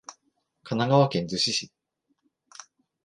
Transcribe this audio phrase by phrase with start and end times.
[0.63, 1.71] 神奈川県逗子市